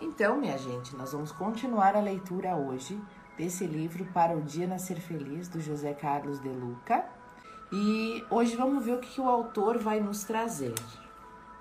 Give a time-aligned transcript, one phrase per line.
[0.00, 3.00] Então, minha gente, nós vamos continuar a leitura hoje
[3.36, 7.04] desse livro Para o Dia Nascer Feliz, do José Carlos de Luca.
[7.72, 10.74] E hoje vamos ver o que, o autor vai nos trazer,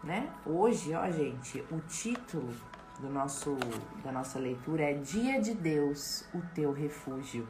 [0.04, 0.32] né?
[0.46, 2.54] Hoje, ó, gente, o título
[3.00, 3.58] do nosso,
[4.04, 7.48] da nossa leitura é Dia de Deus, o teu refúgio.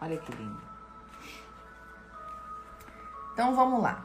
[0.00, 0.62] Olha que lindo.
[3.34, 4.04] Então vamos lá.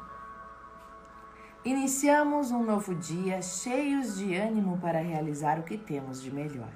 [1.65, 6.69] Iniciamos um novo dia cheios de ânimo para realizar o que temos de melhor.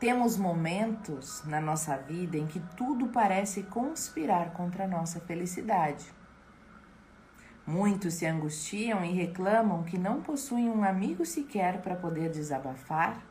[0.00, 6.04] Temos momentos na nossa vida em que tudo parece conspirar contra a nossa felicidade.
[7.64, 13.22] Muitos se angustiam e reclamam que não possuem um amigo sequer para poder desabafar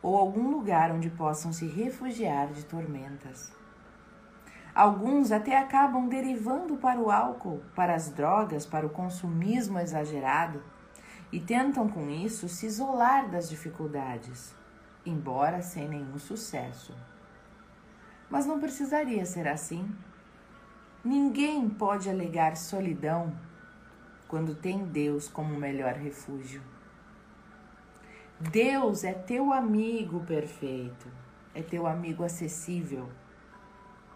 [0.00, 3.52] ou algum lugar onde possam se refugiar de tormentas.
[4.78, 10.62] Alguns até acabam derivando para o álcool, para as drogas, para o consumismo exagerado
[11.32, 14.54] e tentam com isso se isolar das dificuldades,
[15.04, 16.94] embora sem nenhum sucesso.
[18.30, 19.90] Mas não precisaria ser assim.
[21.04, 23.36] Ninguém pode alegar solidão
[24.28, 26.62] quando tem Deus como melhor refúgio.
[28.38, 31.08] Deus é teu amigo perfeito,
[31.52, 33.08] é teu amigo acessível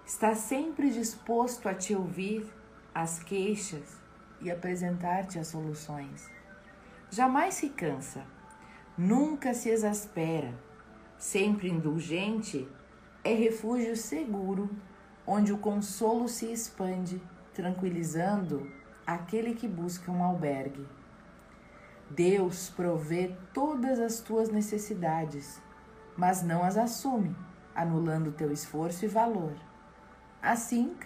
[0.05, 2.47] está sempre disposto a te ouvir
[2.95, 3.97] as queixas
[4.41, 6.29] e apresentar-te as soluções.
[7.11, 8.25] Jamais se cansa,
[8.97, 10.53] nunca se exaspera,
[11.17, 12.69] sempre indulgente,
[13.25, 14.69] é refúgio seguro
[15.27, 17.23] onde o consolo se expande,
[17.55, 18.69] tranquilizando
[19.07, 20.87] aquele que busca um albergue.
[22.11, 25.63] Deus provê todas as tuas necessidades,
[26.17, 27.35] mas não as assume,
[27.75, 29.55] anulando teu esforço e valor
[30.43, 30.97] assim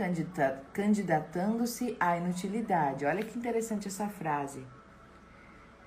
[0.73, 3.05] candidatando-se à inutilidade.
[3.05, 4.67] Olha que interessante essa frase.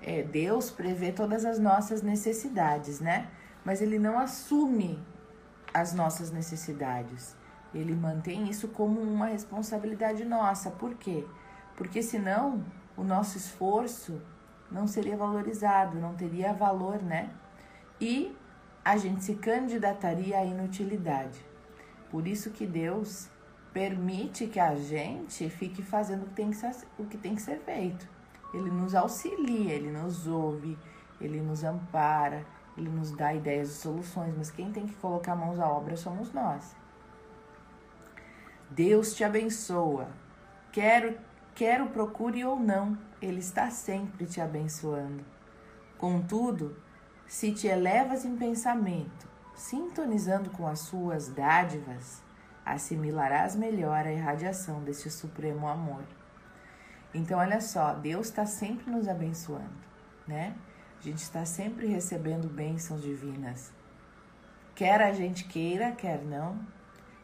[0.00, 3.28] É, Deus prevê todas as nossas necessidades, né?
[3.64, 5.04] Mas ele não assume
[5.74, 7.36] as nossas necessidades.
[7.74, 10.70] Ele mantém isso como uma responsabilidade nossa.
[10.70, 11.26] Por quê?
[11.76, 12.64] Porque senão
[12.96, 14.22] o nosso esforço
[14.70, 17.30] não seria valorizado, não teria valor, né?
[18.00, 18.34] E
[18.84, 21.44] a gente se candidataria à inutilidade.
[22.10, 23.28] Por isso que Deus
[23.72, 27.42] permite que a gente fique fazendo o que tem que ser, o que tem que
[27.42, 28.08] ser feito.
[28.52, 30.76] Ele nos auxilia, ele nos ouve,
[31.20, 32.44] ele nos ampara,
[32.76, 36.32] ele nos dá ideias e soluções, mas quem tem que colocar mãos à obra somos
[36.32, 36.74] nós.
[38.70, 40.08] Deus te abençoa.
[40.72, 41.18] Quero,
[41.54, 45.24] quero procure ou não, ele está sempre te abençoando.
[45.98, 46.76] Contudo,
[47.26, 52.22] se te elevas em pensamento, sintonizando com as suas dádivas,
[52.64, 56.04] assimilarás melhor a irradiação deste supremo amor.
[57.12, 59.70] Então, olha só, Deus está sempre nos abençoando,
[60.26, 60.54] né?
[61.00, 63.72] A gente está sempre recebendo bênçãos divinas.
[64.74, 66.58] Quer a gente queira, quer não,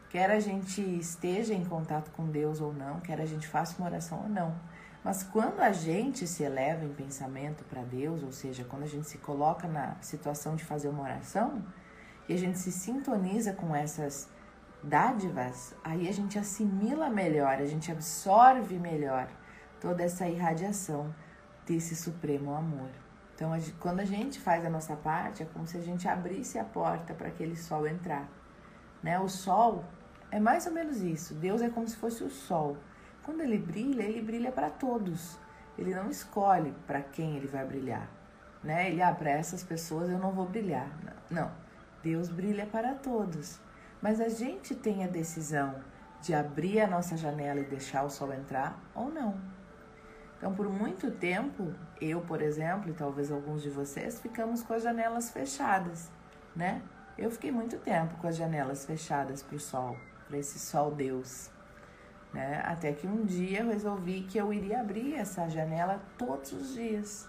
[0.09, 3.87] quer a gente esteja em contato com Deus ou não, quer a gente faça uma
[3.87, 4.55] oração ou não.
[5.03, 9.07] Mas quando a gente se eleva em pensamento para Deus, ou seja, quando a gente
[9.07, 11.63] se coloca na situação de fazer uma oração
[12.27, 14.27] e a gente se sintoniza com essas
[14.83, 19.27] dádivas, aí a gente assimila melhor, a gente absorve melhor
[19.79, 21.13] toda essa irradiação
[21.65, 22.89] desse supremo amor.
[23.35, 26.07] Então, a gente, quando a gente faz a nossa parte, é como se a gente
[26.07, 28.27] abrisse a porta para aquele sol entrar.
[29.03, 29.19] Né?
[29.19, 29.85] O sol
[30.31, 31.35] é mais ou menos isso.
[31.35, 32.77] Deus é como se fosse o sol.
[33.23, 35.37] Quando ele brilha, ele brilha para todos.
[35.77, 38.09] Ele não escolhe para quem ele vai brilhar.
[38.63, 38.89] Né?
[38.89, 40.89] Ele, ah, para essas pessoas eu não vou brilhar.
[41.29, 41.51] Não.
[42.01, 43.59] Deus brilha para todos.
[44.01, 45.75] Mas a gente tem a decisão
[46.21, 49.39] de abrir a nossa janela e deixar o sol entrar ou não.
[50.37, 54.83] Então, por muito tempo, eu, por exemplo, e talvez alguns de vocês, ficamos com as
[54.83, 56.11] janelas fechadas,
[56.55, 56.81] né?
[57.17, 59.97] Eu fiquei muito tempo com as janelas fechadas para o sol,
[60.27, 61.49] para esse sol Deus,
[62.31, 62.61] né?
[62.63, 67.27] Até que um dia eu resolvi que eu iria abrir essa janela todos os dias.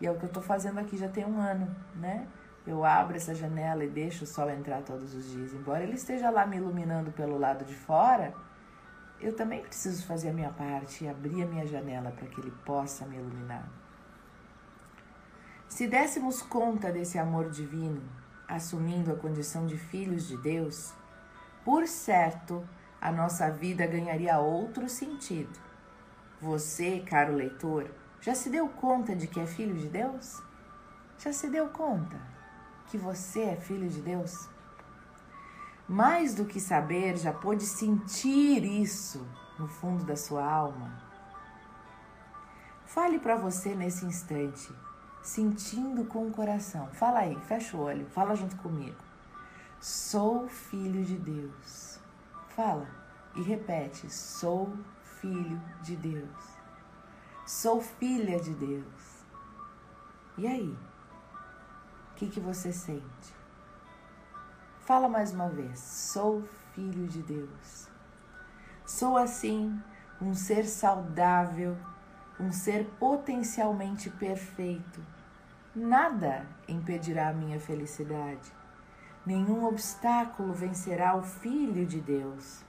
[0.00, 2.26] E é o que eu estou fazendo aqui já tem um ano, né?
[2.70, 5.52] Eu abro essa janela e deixo o sol entrar todos os dias.
[5.52, 8.32] Embora ele esteja lá me iluminando pelo lado de fora,
[9.20, 12.52] eu também preciso fazer a minha parte e abrir a minha janela para que ele
[12.64, 13.68] possa me iluminar.
[15.68, 18.02] Se dessemos conta desse amor divino,
[18.46, 20.94] assumindo a condição de filhos de Deus,
[21.64, 22.64] por certo,
[23.00, 25.58] a nossa vida ganharia outro sentido.
[26.40, 27.90] Você, caro leitor,
[28.20, 30.40] já se deu conta de que é filho de Deus?
[31.18, 32.29] Já se deu conta?
[32.90, 34.48] Que você é filho de Deus?
[35.88, 39.24] Mais do que saber, já pôde sentir isso
[39.58, 41.00] no fundo da sua alma?
[42.84, 44.72] Fale para você nesse instante:
[45.22, 46.88] sentindo com o coração.
[46.92, 48.98] Fala aí, fecha o olho, fala junto comigo.
[49.80, 52.00] Sou filho de Deus.
[52.48, 52.88] Fala
[53.36, 54.76] e repete: sou
[55.20, 56.60] filho de Deus.
[57.46, 59.24] Sou filha de Deus.
[60.36, 60.89] E aí?
[62.20, 63.34] Que, que você sente?
[64.80, 66.42] Fala mais uma vez: sou
[66.74, 67.88] filho de Deus.
[68.84, 69.80] Sou assim
[70.20, 71.74] um ser saudável,
[72.38, 75.00] um ser potencialmente perfeito.
[75.74, 78.52] Nada impedirá a minha felicidade.
[79.24, 82.62] Nenhum obstáculo vencerá o Filho de Deus.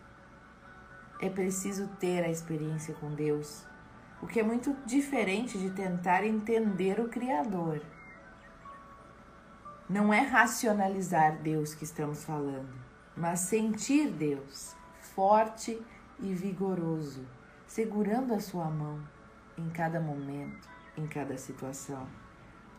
[1.20, 3.68] É preciso ter a experiência com Deus,
[4.22, 7.82] o que é muito diferente de tentar entender o Criador.
[9.92, 12.74] Não é racionalizar Deus que estamos falando,
[13.14, 14.74] mas sentir Deus
[15.14, 15.78] forte
[16.18, 17.28] e vigoroso,
[17.68, 19.04] segurando a sua mão
[19.58, 22.08] em cada momento, em cada situação,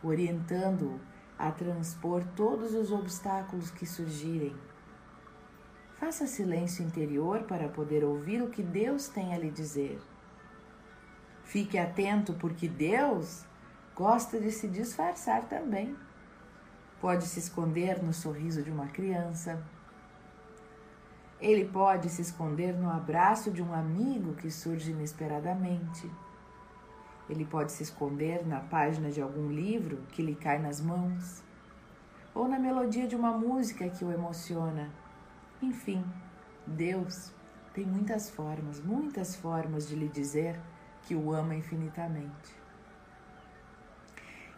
[0.01, 0.99] orientando-o
[1.37, 4.55] a transpor todos os obstáculos que surgirem.
[5.99, 10.01] Faça silêncio interior para poder ouvir o que Deus tem a lhe dizer.
[11.43, 13.45] Fique atento, porque Deus
[13.93, 15.95] gosta de se disfarçar também.
[17.03, 19.61] Pode se esconder no sorriso de uma criança.
[21.37, 26.09] Ele pode se esconder no abraço de um amigo que surge inesperadamente.
[27.29, 31.43] Ele pode se esconder na página de algum livro que lhe cai nas mãos,
[32.33, 34.89] ou na melodia de uma música que o emociona.
[35.61, 36.05] Enfim,
[36.65, 37.33] Deus
[37.73, 40.57] tem muitas formas, muitas formas de lhe dizer
[41.01, 42.62] que o ama infinitamente.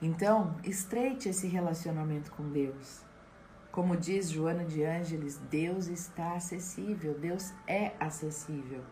[0.02, 3.02] Então, estreite esse relacionamento com Deus.
[3.72, 8.84] Como diz Joana de Ângeles, Deus está acessível, Deus é acessível.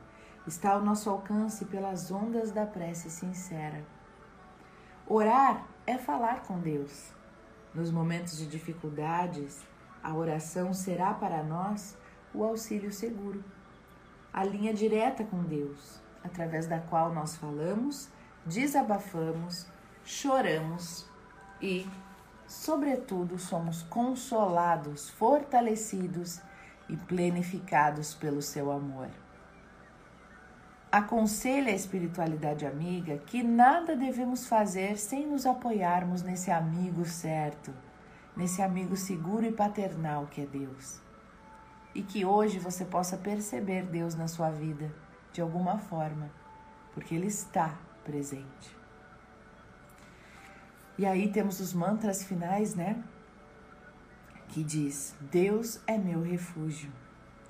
[0.46, 3.86] Está ao nosso alcance pelas ondas da prece sincera.
[5.08, 7.14] Orar é falar com Deus.
[7.74, 9.66] Nos momentos de dificuldades,
[10.02, 11.98] a oração será para nós
[12.34, 13.44] o auxílio seguro,
[14.34, 18.10] a linha direta com Deus, através da qual nós falamos,
[18.46, 19.68] desabafamos
[20.04, 21.06] choramos
[21.62, 21.88] e,
[22.48, 26.42] sobretudo, somos consolados, fortalecidos
[26.90, 29.10] e plenificados pelo seu amor.
[30.92, 37.74] Aconselha a espiritualidade amiga que nada devemos fazer sem nos apoiarmos nesse amigo certo,
[38.38, 41.02] nesse amigo seguro e paternal que é Deus.
[41.96, 44.94] E que hoje você possa perceber Deus na sua vida
[45.32, 46.30] de alguma forma,
[46.94, 48.82] porque Ele está presente.
[51.04, 53.04] E aí temos os mantras finais, né?
[54.48, 56.90] Que diz: Deus é meu refúgio.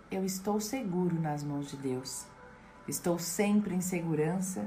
[0.09, 2.25] Eu estou seguro nas mãos de Deus.
[2.87, 4.65] Estou sempre em segurança.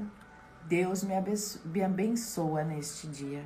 [0.63, 3.43] Deus me abençoa neste dia.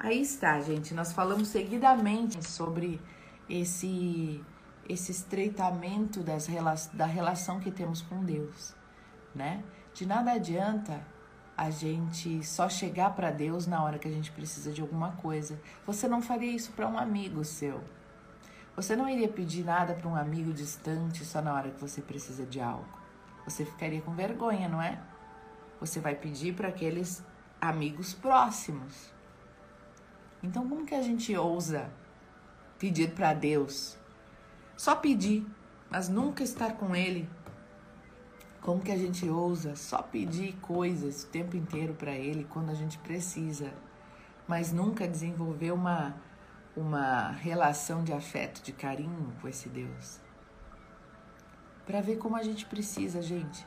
[0.00, 0.92] Aí está, gente.
[0.92, 3.00] Nós falamos seguidamente sobre
[3.48, 4.44] esse
[4.88, 6.48] esse estreitamento das,
[6.88, 8.74] da relação que temos com Deus,
[9.32, 9.62] né?
[9.94, 11.13] De nada adianta
[11.56, 15.60] a gente só chegar para Deus na hora que a gente precisa de alguma coisa.
[15.86, 17.80] Você não faria isso para um amigo seu.
[18.74, 22.44] Você não iria pedir nada para um amigo distante só na hora que você precisa
[22.44, 22.88] de algo.
[23.44, 25.00] Você ficaria com vergonha, não é?
[25.78, 27.22] Você vai pedir para aqueles
[27.60, 29.12] amigos próximos.
[30.42, 31.88] Então, como que a gente ousa
[32.78, 33.96] pedir para Deus?
[34.76, 35.46] Só pedir,
[35.88, 37.28] mas nunca estar com Ele
[38.64, 42.74] como que a gente ousa só pedir coisas o tempo inteiro para Ele quando a
[42.74, 43.70] gente precisa,
[44.48, 46.16] mas nunca desenvolver uma,
[46.74, 50.18] uma relação de afeto, de carinho com esse Deus?
[51.84, 53.66] Para ver como a gente precisa, gente.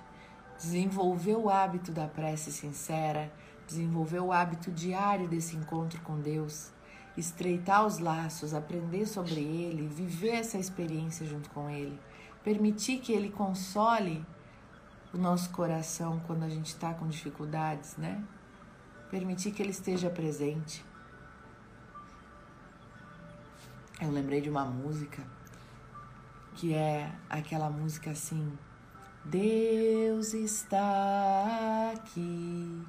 [0.57, 3.31] Desenvolver o hábito da prece sincera,
[3.67, 6.71] desenvolver o hábito diário desse encontro com Deus,
[7.15, 11.99] estreitar os laços, aprender sobre Ele, viver essa experiência junto com Ele,
[12.43, 14.25] permitir que Ele console
[15.17, 18.23] o nosso coração quando a gente está com dificuldades, né?
[19.09, 20.85] Permitir que ele esteja presente.
[23.99, 25.23] Eu lembrei de uma música
[26.53, 28.55] que é aquela música assim:
[29.25, 32.85] Deus está aqui,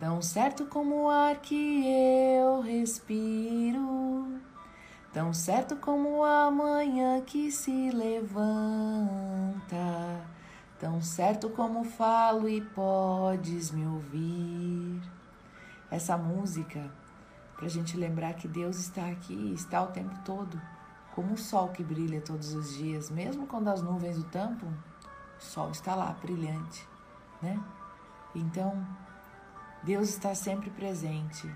[0.00, 4.40] tão certo como o ar que eu respiro,
[5.12, 8.48] tão certo como a manhã que se levanta
[10.78, 15.02] tão certo como falo e podes me ouvir.
[15.90, 16.90] Essa música,
[17.56, 20.60] para a gente lembrar que Deus está aqui, está o tempo todo,
[21.14, 24.68] como o sol que brilha todos os dias, mesmo quando as nuvens o tampam,
[25.38, 26.86] o sol está lá, brilhante,
[27.42, 27.58] né?
[28.34, 28.86] Então,
[29.82, 31.48] Deus está sempre presente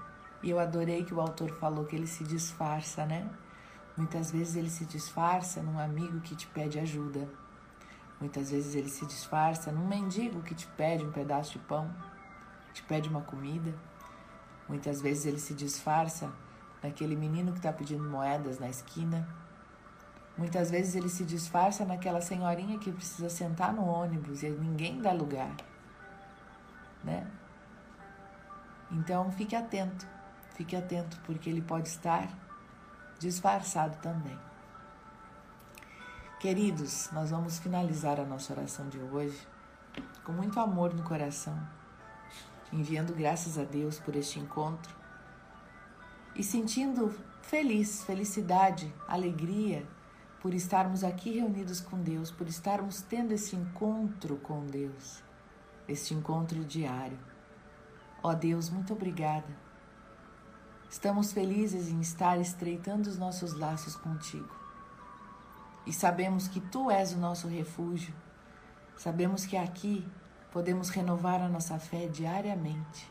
[0.42, 3.28] E eu adorei que o autor falou que ele se disfarça, né?
[3.96, 7.28] Muitas vezes ele se disfarça num amigo que te pede ajuda.
[8.22, 11.92] Muitas vezes ele se disfarça num mendigo que te pede um pedaço de pão,
[12.72, 13.74] te pede uma comida.
[14.68, 16.32] Muitas vezes ele se disfarça
[16.80, 19.28] naquele menino que está pedindo moedas na esquina.
[20.38, 25.10] Muitas vezes ele se disfarça naquela senhorinha que precisa sentar no ônibus e ninguém dá
[25.10, 25.56] lugar,
[27.02, 27.28] né?
[28.88, 30.06] Então fique atento,
[30.54, 32.28] fique atento porque ele pode estar
[33.18, 34.38] disfarçado também.
[36.42, 39.46] Queridos, nós vamos finalizar a nossa oração de hoje
[40.24, 41.56] com muito amor no coração,
[42.72, 44.92] enviando graças a Deus por este encontro
[46.34, 49.86] e sentindo feliz, felicidade, alegria
[50.40, 55.22] por estarmos aqui reunidos com Deus, por estarmos tendo esse encontro com Deus,
[55.86, 57.20] este encontro diário.
[58.20, 59.56] Ó oh Deus, muito obrigada.
[60.90, 64.61] Estamos felizes em estar estreitando os nossos laços contigo.
[65.86, 68.14] E sabemos que tu és o nosso refúgio.
[68.96, 70.06] Sabemos que aqui
[70.52, 73.10] podemos renovar a nossa fé diariamente.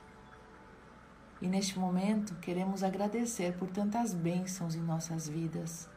[1.42, 5.90] E neste momento queremos agradecer por tantas bênçãos em nossas vidas.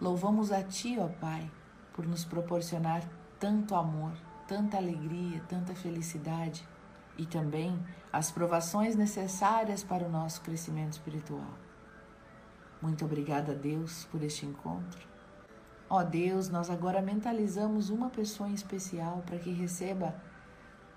[0.00, 1.50] Louvamos a Ti, ó Pai,
[1.94, 3.02] por nos proporcionar
[3.40, 4.12] tanto amor,
[4.46, 6.68] tanta alegria, tanta felicidade
[7.16, 7.82] e também
[8.12, 11.54] as provações necessárias para o nosso crescimento espiritual.
[12.80, 15.15] Muito obrigada, Deus, por este encontro.
[15.88, 20.14] Ó Deus, nós agora mentalizamos uma pessoa em especial para que receba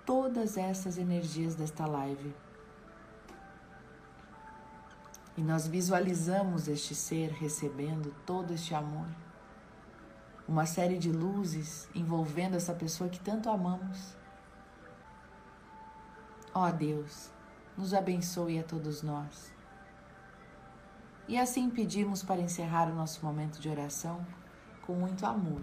[0.04, 2.34] todas essas energias desta live
[5.40, 9.06] e nós visualizamos este ser recebendo todo este amor.
[10.46, 14.14] Uma série de luzes envolvendo essa pessoa que tanto amamos.
[16.52, 17.30] Ó Deus,
[17.74, 19.50] nos abençoe a todos nós.
[21.26, 24.26] E assim pedimos para encerrar o nosso momento de oração
[24.90, 25.62] com muito amor.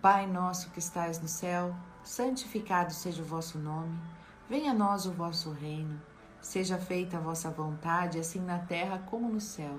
[0.00, 4.00] Pai nosso que estais no céu, santificado seja o vosso nome,
[4.48, 6.00] venha a nós o vosso reino.
[6.40, 9.78] Seja feita a vossa vontade, assim na terra como no céu.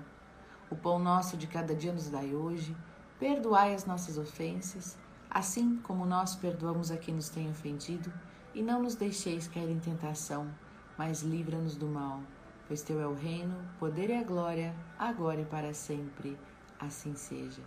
[0.70, 2.78] O pão nosso de cada dia nos dai hoje.
[3.20, 4.96] Perdoai as nossas ofensas,
[5.28, 8.14] assim como nós perdoamos a quem nos tem ofendido.
[8.54, 10.48] E não nos deixeis cair em tentação,
[10.96, 12.22] mas livra-nos do mal.
[12.68, 16.38] Pois teu é o reino, o poder e a glória, agora e para sempre.
[16.80, 17.64] Assim seja.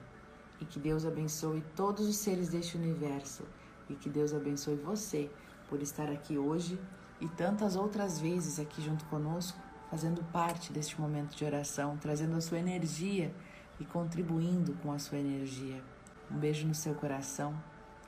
[0.60, 3.44] E que Deus abençoe todos os seres deste universo.
[3.88, 5.30] E que Deus abençoe você
[5.68, 6.78] por estar aqui hoje
[7.20, 9.58] e tantas outras vezes aqui junto conosco,
[9.90, 13.34] fazendo parte deste momento de oração, trazendo a sua energia
[13.78, 15.82] e contribuindo com a sua energia.
[16.30, 17.54] Um beijo no seu coração.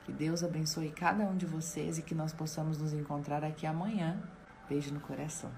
[0.05, 4.21] Que Deus abençoe cada um de vocês e que nós possamos nos encontrar aqui amanhã.
[4.67, 5.51] Beijo no coração.